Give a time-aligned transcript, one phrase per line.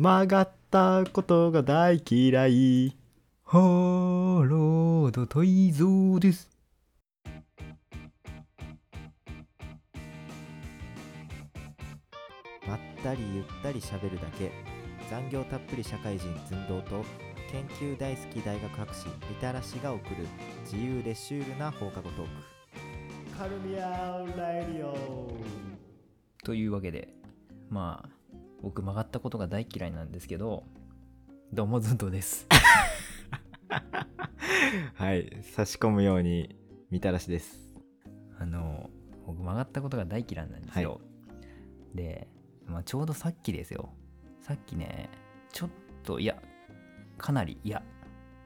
[0.00, 2.96] 曲がったことが大嫌い。
[3.44, 6.48] ハロードトイゾーです。
[12.66, 14.50] まったりゆったり喋るだけ。
[15.10, 17.04] 残業たっぷり社会人寸胴と
[17.52, 19.06] 研究大好き大学博士。
[19.28, 20.26] みたらしが送る
[20.64, 23.38] 自由でシュールな放課後トーク。
[23.38, 25.36] カルミアラジオ
[26.42, 27.12] というわけで、
[27.68, 28.19] まあ、
[28.62, 30.64] 僕曲がったことが大嫌いなんですけど、
[31.52, 32.46] どうもずんとです。
[34.94, 36.56] はい差し込むように
[36.90, 37.74] みたらしです
[38.38, 38.90] あの、
[39.26, 41.00] 僕曲がったことが大嫌いなんですよ。
[41.94, 42.28] で、
[42.66, 43.92] まあ、ちょうどさっきですよ。
[44.40, 45.08] さっきね、
[45.52, 45.70] ちょっ
[46.04, 46.40] と、いや、
[47.18, 47.82] かなり、いや、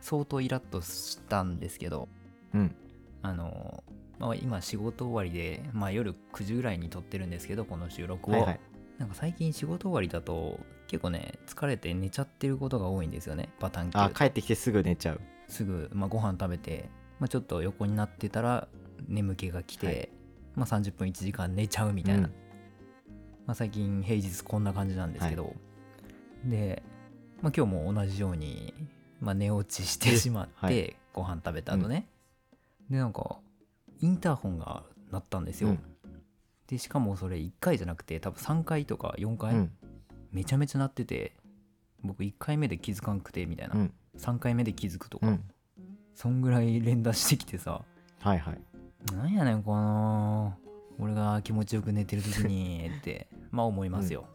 [0.00, 2.08] 相当イラッとしたんですけど、
[2.54, 2.74] うん
[3.22, 3.84] あの、
[4.18, 8.34] まあ、今仕事終わりで、まあ、夜9時ぐらいに撮ってるんですけど、この収録を。
[8.34, 8.60] はいはい
[9.00, 13.48] なんか最近仕事終わりだと結構ね疲れて寝ちゃってることが多いんですよね。
[13.58, 15.20] パターンあ帰ってきてすぐ寝ちゃう。
[15.48, 18.68] すぐ、まあ、ご飯食べて、まあ、ちょっと横になってたら
[19.08, 20.08] 眠気が来て、はい。
[20.54, 22.34] まあ、30分1時間寝ちゃうみたいな、うん。
[23.46, 25.54] まあ、最近平日こんな感じなんですけど、
[26.44, 26.82] で、
[27.40, 28.74] まあ、今日も同じように、
[29.18, 30.96] まあ、寝落ちしてしまって、はい。
[31.14, 32.06] ご飯食べた後ね、
[32.90, 33.38] でなんか
[33.98, 35.89] インターホンが鳴ったんですよ、うん
[36.70, 39.72] でしかもそれ1回じゃなくて多分3回とか4回、うん。
[40.32, 41.34] めちゃめちゃ鳴ってて
[42.02, 43.94] 僕1回目で気づかんくてみたいな、うん。
[44.16, 45.44] 3回目で気づくとか、うん。
[46.14, 47.82] そんぐらい連打してきてさ。
[48.20, 48.60] はいはい。
[49.14, 50.54] なんやねんこの
[50.98, 54.26] 俺が気持ちよく寝てる時にってまあ思いますよ、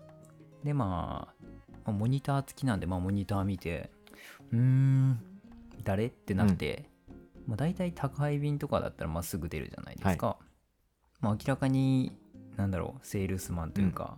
[0.63, 1.43] でまあ
[1.85, 3.91] まあモニター付きなんでまあモニター見て
[4.51, 5.19] うーん
[5.83, 6.89] 誰ってなって、
[7.45, 10.39] まあ大体宅配便とかだったらまあすぐ出るじゃないですか、
[11.21, 12.11] まあ明らかに
[12.55, 14.17] なんだろうセールスマンというか、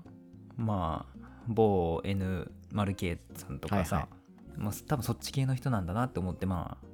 [0.55, 4.09] まあ某 N マル K さんとかさ、はいは
[4.57, 6.87] まあ、多分そっち系の人なんだなって思ってまあ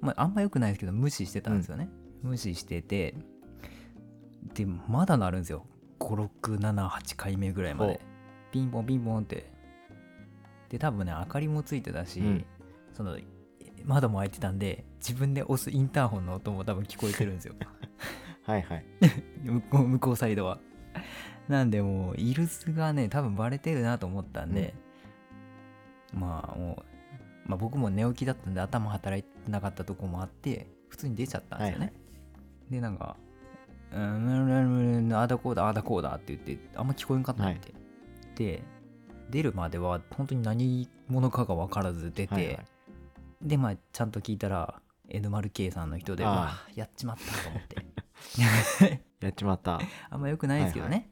[0.00, 1.88] まあ、あんま良くないですけど無視してたんですよね、
[2.22, 3.14] 無視してて
[4.54, 5.66] でまだなるんですよ。
[6.00, 8.00] 5678回目ぐらいまで。
[8.50, 9.50] ピンポンピンポンって。
[10.68, 12.44] で多分ね明かりもついてたし、うん。
[12.92, 13.16] その
[13.84, 17.54] 窓も開いてたんで自分で押すインターホンの音も多分聞こえてるんですよ。
[18.44, 18.84] はいはい。
[19.44, 20.58] 向こう向こうサイドは
[21.48, 24.74] なんでもうイルスがね多分バレてるなと思ったんで、
[26.14, 26.82] まあも
[27.46, 32.02] う、まあ、僕も寝起きだったんで頭働いてなかったとこもあって普通に出ちゃったんですよね、はい
[32.72, 33.16] でなんか
[33.92, 37.74] 「うんうんうんああだこうだああだこうだ」って言ってあんま聞こえんかったんで、
[38.34, 38.62] で
[39.30, 42.58] 出るまでは本当に何者かが分からず出て、はいはい。
[43.42, 44.80] でまあちゃんと聞いたら
[45.10, 47.76] N0K さんの人でああやっちまったと思って
[49.20, 49.80] やっちまった。
[50.10, 51.10] あんま良くないですけどね、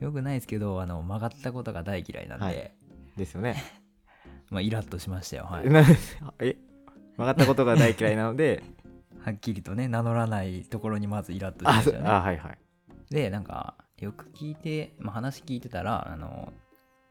[0.00, 2.72] 良くないですけどあの曲がったことが大嫌いなんで、はい。
[3.16, 3.62] ですよね。
[4.50, 5.82] まあイラッとしましたよ、はい、な
[6.40, 6.56] え？
[7.16, 8.62] 曲がったことが大嫌いなので？
[9.20, 12.08] はっきりとね名乗らないところにまずイラッとしあましたよね。
[12.08, 12.58] あはいはい。
[13.10, 16.52] でなんかよく聞いて、まあ、話聞いてたらあの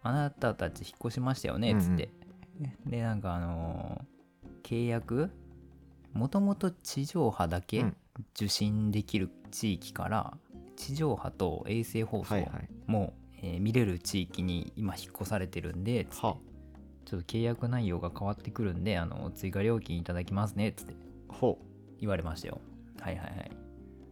[0.04, 2.10] あなたたち引っ越しましたよねっつって、
[2.86, 4.06] でなんかあの
[4.64, 5.32] 契約？
[6.14, 7.98] もともと地上波だけうん。
[8.36, 10.38] 受信できる地域から、
[10.76, 12.36] 地上波と衛星放送
[12.88, 16.40] も、えー見れる地域に今引っ越されてるんでちょっ
[17.06, 20.94] と契約内容が変わってくるんであの追加料金いただきますねっつって。
[21.28, 21.58] ほ
[22.00, 22.62] 言われましたよ。
[23.00, 23.52] はいはいはい。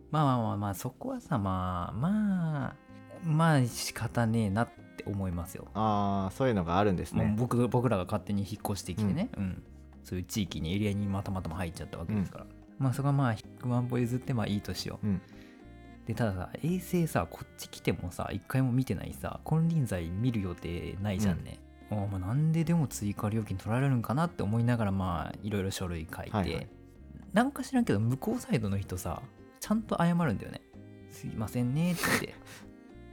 [0.10, 2.76] まあまあまあまあそこはさまあまあ
[3.24, 7.36] まあ仕方ねえなって思いますよ、うああそういうのがあるんですね。
[7.38, 9.64] 僕僕らが勝手に引っ越してきてね、うん。
[10.04, 12.46] そういう地域にエリアにまたまたま入っちゃったわけですから、
[12.80, 15.22] まあそこはまあ100万歩譲ってまあいいとしよう、うん。
[16.06, 21.60] でたださ衛星さこっち来てもさ一回も見てないさ金輪際見る予定ないじゃんね、
[21.92, 26.68] あまあなんででも追加料金取られるんかなって思いながらまあいろいろ書類書いて、はいはい。
[27.34, 29.22] なんか知らんけど向こうサイドの人さ
[29.60, 30.62] ちゃんと謝るんだよね。
[31.12, 32.34] すいませんねって。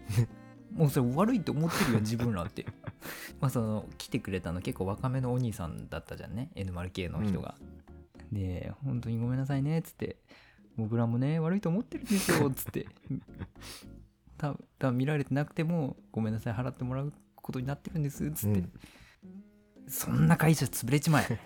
[0.72, 2.66] もうそれ悪いって思ってるよ自分らって。
[3.40, 6.50] まあその来てくれたの結構若めのお兄さんだったじゃんね。
[6.54, 7.56] N0K の人が、
[8.32, 10.16] で本当にごめんなさいねっつって。
[10.76, 12.86] 僕らもね悪いと思ってるんですよっ つって。
[14.36, 18.72] た多分見られてなくてもごめんなさい払ってもらうことになってるんですっつって、うん。
[19.88, 21.40] そんな会社潰れちまえ。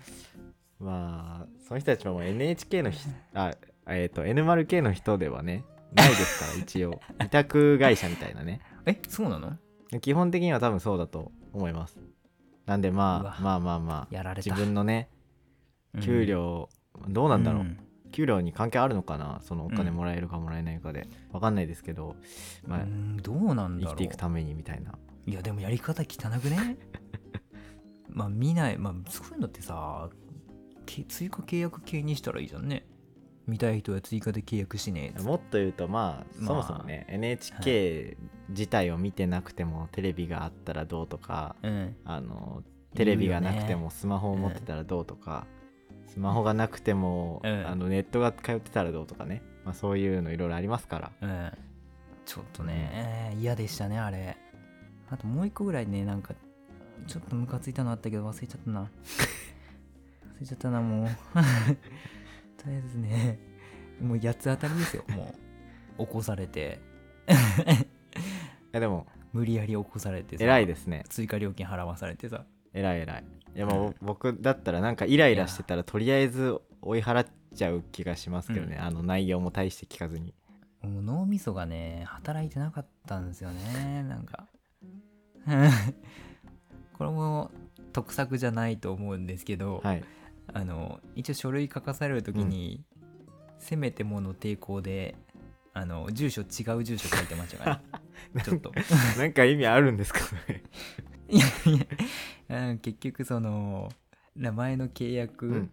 [0.80, 3.54] まあその人たちも NHK のひあ
[3.86, 5.64] えっ、と N0K の人ではね
[5.94, 7.00] ないですから一応。
[7.22, 8.60] 委託会社みたいなね。
[8.86, 9.58] えそうなの？
[10.00, 12.00] 基本的には多分そうだと思います。
[12.64, 14.50] なんでまあまあまあまあやられた。
[14.50, 15.13] 自分のねうん
[16.00, 16.68] 給料、
[17.08, 17.78] どうなんだろう、ん。
[18.12, 19.40] 給料に関係あるのかな？
[19.42, 19.96] そのお金うん。
[19.96, 22.16] もらえるかもらえないかで、わかんないですけど、
[22.66, 24.92] まあうんどうなんだ生きていくためにみたいな。
[25.26, 26.76] いやでもやり方汚くね？
[28.08, 30.08] まあ見ないまあそういうのってさ
[30.86, 32.86] け追加契約系にしたらいいじゃんね。
[33.46, 35.20] 見たい人は追加で契約しねえ。
[35.20, 38.16] もっと言うとまあまあそもそもね、NHK
[38.50, 41.96] 自体を見てなくてもテレビがあったらどうとかうん。
[42.04, 42.62] あの
[42.94, 45.46] テレビがなくてもスマホを持ってたらどうとか、
[46.14, 51.12] スマホがなくても、うんあのネットが通ってたらどうとかね、まあ、そういうのいろいろありますから。
[51.20, 51.52] うん
[52.24, 54.36] ちょっとね嫌でしたねあれ。
[55.10, 56.34] あともう一個ぐらいねなんか
[57.06, 58.80] ちょっとムカついたのあったけど忘れちゃったな。
[60.38, 61.08] 忘れちゃったなもう。
[62.56, 63.38] とりあえずね
[64.00, 65.34] もう八つ当たりですよ も
[65.98, 66.06] う。
[66.06, 66.80] 起こされて。
[67.28, 67.32] い
[68.72, 70.44] やでも無理やり起こされてさ。
[70.44, 71.04] 偉いですね。
[71.08, 72.46] 追加料金払わされてさ。
[72.72, 80.34] 偉い偉いいやもう僕だったらなんかイライラしてたらとりあえず追い払っちゃう気がしますけどね、あの内容も大して聞かずに。
[80.82, 84.02] もう脳みそがね働いてなかったんですよね。
[84.02, 84.48] なんか。
[86.98, 87.50] これも
[87.92, 90.04] 得策じゃないと思うんですけど、はい。
[90.52, 92.84] あの一応書類書かされる時に、
[93.58, 95.16] せめてもの抵抗で
[95.72, 96.44] あの住所違
[96.76, 97.82] う住所書いてましたか
[98.34, 98.42] ら。
[98.44, 98.72] ちょっと。
[99.16, 100.62] なんか意味あるんですかね。
[101.28, 101.86] いやいや
[102.48, 103.90] うん結局その
[104.36, 105.70] 名前の契う約ん。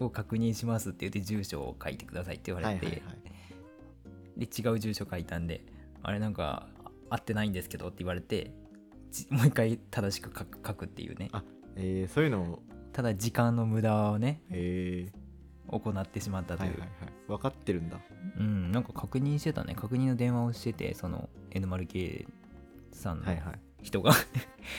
[0.00, 3.12] を確認しますって言って住所を書いてくださいって言われて、はいはいは
[4.36, 4.46] い。
[4.46, 5.64] で違う住所書いたんで
[6.02, 6.68] あれなんか
[7.10, 8.52] 合ってないんですけどって言われて
[9.10, 11.28] じもう一回正しく書く書くっていうね。
[11.32, 11.42] あ
[11.76, 12.62] えー、そういうのを。
[12.92, 15.12] ただ時間の無駄をねえ
[15.68, 17.12] 行ってしまったー、という、はいはいはい。
[17.28, 18.00] 分かってるんだ。
[18.38, 19.74] うんなんか確認してたね。
[19.74, 22.26] 確認の電話をしててその N0K
[22.92, 23.26] さんの。
[23.26, 24.12] はいはい人が、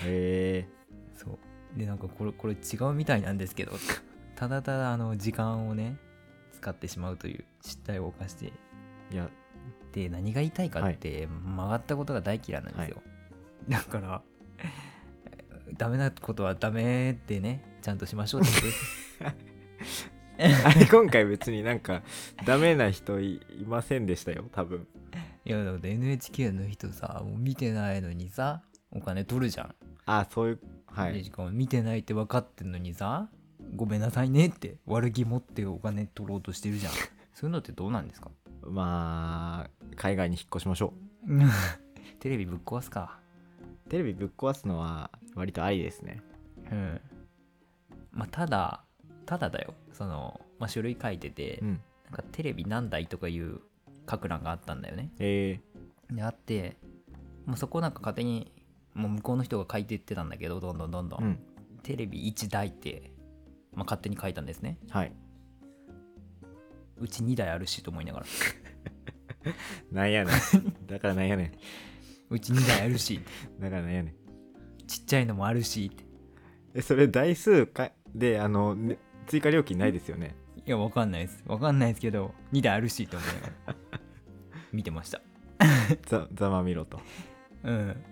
[0.06, 0.68] え
[1.15, 1.80] そう。
[1.80, 3.74] でなんかこれこれ違うみたいなんですけど。
[4.36, 5.98] ただただあの時間をね
[6.51, 8.51] 使ってしまうという失態を犯して。
[9.12, 9.30] ー、いや。
[9.92, 13.01] で何が言いたいかって、曲がったことが大嫌いなんですよ、
[13.68, 14.21] だから
[15.77, 18.51] ダメなことはダメでねちゃんとしましょうって
[20.44, 22.03] あれ 今回別になんか
[22.45, 24.88] ダメな人いいませんでしたよ多分。
[25.44, 31.13] いやだって NHK の人さもう見てないのにさお金取るじゃん、あそういうはい。
[31.13, 33.29] でしかも見てないって分かってんのにさ
[33.75, 36.93] ごめんなさいねって悪気持ってお金取ろうとしてるじゃん。
[37.33, 38.29] そういうのってどうなんですか？
[38.63, 40.93] まあ海外に引っ越しましょ
[42.19, 43.19] テレビぶっ壊すか。
[43.88, 46.21] うテレビぶっ壊すのは割とありですね。
[46.71, 47.01] うん。
[48.11, 48.83] まあただ
[49.25, 49.73] ただだよ。
[49.93, 51.67] その、まあ、書類書いてて、うん。
[52.05, 53.61] なんかテレビ何台とかいう
[54.09, 55.11] 書く欄があったんだよね。
[55.19, 55.61] え
[56.09, 56.75] であって
[57.45, 58.51] もうそこなんか勝手に
[58.93, 61.39] もう向こうの人が書いてってたんだけどどんどんどんどん、ー、うん
[61.83, 63.11] テレビ1台って、
[63.73, 65.13] まあ、勝手に書いたんですねはい。
[66.99, 68.25] うち2台あるしと思いながら
[69.91, 70.88] なんやねん。
[70.88, 71.51] だからなんやねん。
[72.29, 73.19] うち2台あるし
[73.59, 74.15] だからなんやねん。
[74.85, 76.05] ちっちゃいのもあるしって
[76.75, 78.97] え、それ台数かで、あの、ね
[79.27, 80.35] 追加料金ないですよね？
[80.65, 83.75] いやわかんないですわかんないですけど2台あるしって思いながら
[84.71, 85.21] 見てました
[86.05, 86.99] ざざまみろと。
[87.63, 88.03] うん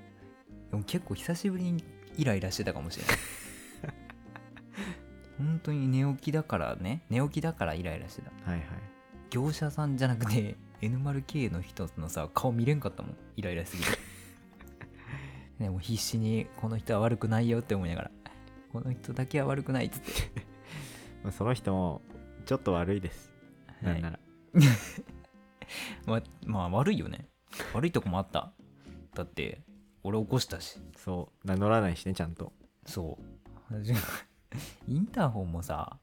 [0.71, 1.83] でも結構久しぶりに
[2.17, 3.17] イライラしてたかもしれない。
[5.37, 7.01] 本当に寝起きだからね。
[7.09, 8.31] 寝起きだからイライラしてた。
[8.49, 8.67] はいはい。
[9.29, 13.17] 業者さんじゃなくて N0K の人のさ顔見れんかったもん。
[13.35, 13.89] イライラしすぎて。
[15.59, 18.11] でも必死にこの人は悪くないよって思いながら。
[18.71, 20.11] この人だけは悪くないっつって、
[21.23, 22.01] まあ、その人も
[22.45, 23.33] ちょっと悪いです。
[23.81, 24.19] はないんなら。
[26.05, 27.27] ままあ悪いよね。
[27.73, 28.51] 悪いとこもあった。
[29.15, 29.61] だって
[30.09, 30.79] 俺起こしたし。
[30.97, 31.47] そう。
[31.47, 32.51] 名乗らないしね、ちゃんと。
[32.85, 33.17] そ
[33.71, 33.75] う。
[34.87, 35.99] インターホンもさ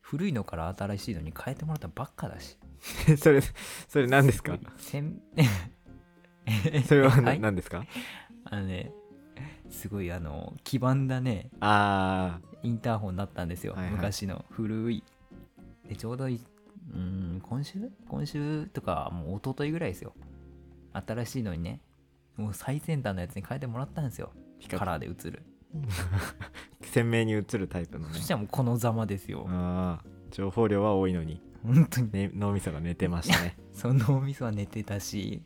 [0.00, 2.56] 古いのから新しいのに変えてもらったばっかだし。
[3.18, 3.40] それ、
[3.88, 4.56] それ何ですか？
[4.76, 5.20] せん
[6.86, 7.84] それは何ですか？
[8.44, 8.92] あのね
[9.68, 13.92] すごいあの黄ばんだねあインターホンだったんですよ、はいはい。
[13.94, 14.44] 昔の。
[14.50, 15.02] 古い。
[15.88, 16.40] でちょうどい
[16.94, 17.90] うん今週？
[18.08, 20.14] 今週とかもう一昨日ぐらいですよ。
[20.92, 21.80] 新しいのにね
[22.38, 24.32] もう最先端のやつに変えてもらったんですよ。
[24.60, 25.42] ピカカラーで映る。
[25.74, 25.86] ー、
[26.86, 28.14] 鮮明に映るタイプのね。
[28.14, 28.20] そ。
[28.20, 29.44] したらもうこのざまですよ。
[29.48, 32.12] ああ、情報量は多いのに、本当に。
[32.12, 33.58] ね、脳みそが寝てましたね。
[33.74, 35.42] その脳みそは寝てたし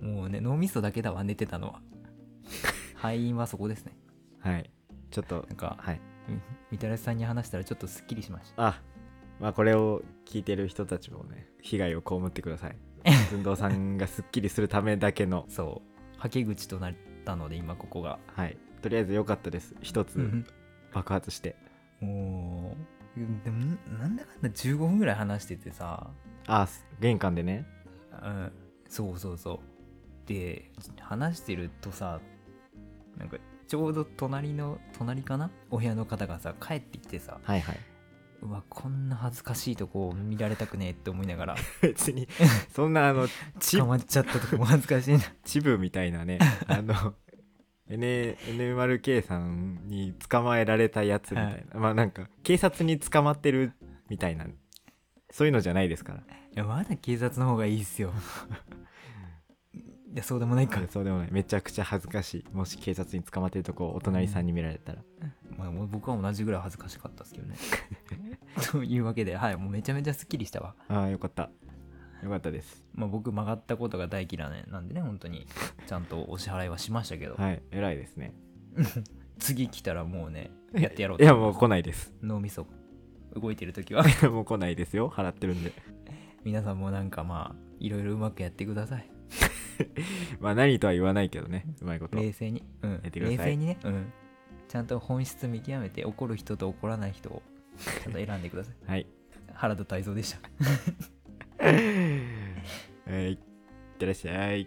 [0.00, 1.82] もうね脳みそだけだわ寝てたのは。
[2.94, 3.96] 敗因はそこですね。
[4.38, 4.70] はい。
[5.10, 6.00] ちょっとな、んかはい。
[6.28, 6.38] み
[6.72, 8.82] みたらしさんに話したらちょっとすっきりしましたあ、
[9.40, 12.76] まあこれを聞いてる人たちもね、被害を被ってください。
[13.30, 15.93] 寸胴さんがすっきりするためだけの、そう
[16.24, 16.94] はけ口となっ
[17.26, 18.18] たので今ここが。
[18.34, 18.56] はい。
[18.80, 19.74] とりあえず良かったです。
[19.82, 20.18] 一つ
[20.90, 21.54] 爆発して。
[22.00, 22.74] も
[23.14, 26.08] うでもなんだかんだ15分ぐらい話しててさ。
[26.46, 26.66] あ、
[26.98, 27.66] 玄関でね。
[28.22, 28.52] うん。
[28.88, 29.60] そうそうそ
[30.24, 30.26] う。
[30.26, 32.22] で話してるとさ
[33.18, 33.36] なんか
[33.68, 35.50] ちょうど隣の隣かな？
[35.68, 37.38] お部屋の方がさ帰ってきてさ。
[37.42, 37.78] はいはい
[38.44, 41.56] うわこんな恥ずかしいとこを見られたくねえって思いながら。
[41.80, 42.28] 別に
[42.70, 43.26] そんなあの
[43.58, 45.20] チ捕まっちゃったとこも恥ずかしいな。
[45.44, 46.38] チブみたいなね。
[46.68, 47.14] あの
[47.88, 53.72] N NMRK さんに捕まえられたやつみたいな、まあなんか警察に捕まってる
[54.08, 54.46] みたいな。
[55.30, 56.20] そういうのじゃないですから。
[56.20, 56.22] い
[56.54, 58.12] やまだ警察の方がいいっすよ。
[60.14, 61.28] いやそうでもないか、そうでもない。
[61.32, 62.54] めちゃくちゃ恥ずかしい。
[62.54, 65.02] もし警察に捕まってるとこお隣さんに見られたら、
[65.58, 67.56] まあ、もう僕は同じぐらい恥ずかしかったですけどね
[68.70, 70.74] というわけではいもうめちゃめちゃすっきりしたわ。
[70.88, 71.50] ああよかった。
[72.22, 72.84] よかったです。
[72.94, 75.46] まあ僕曲がったことが大嫌いなんでね本当に。
[75.86, 78.34] ちゃんとお支払いはしましたけど、はい偉いですね。
[79.38, 82.14] 次来たらもうねやってやろういやもう来ないです。
[82.22, 82.66] 脳みそ
[83.34, 84.04] 動いてる時は。
[84.30, 85.72] もう来ないですよ払ってるんで。
[86.44, 89.10] 皆さんもなんかまあいろいろうまくやってください。
[90.40, 92.16] まあ何とは言わないけどねうまいこと。
[92.16, 93.36] 冷静に、うん、やってください。
[93.38, 94.12] 冷静にね、うん、
[94.68, 97.42] ちゃんと本質見極めて怒る人と怒らない人を
[97.78, 98.90] ちゃんと選んでください。
[98.90, 99.06] はい。
[99.54, 100.38] 原田泰造でした。
[101.64, 103.32] はい。
[103.32, 103.38] いっ
[103.98, 104.66] てらっしゃい。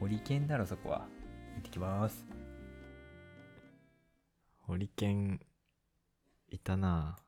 [0.00, 1.08] ホリケンだろそこは。
[1.56, 2.26] 行ってきます。
[4.66, 5.40] ホリケン
[6.48, 7.16] いたな。
[7.18, 7.27] ぁ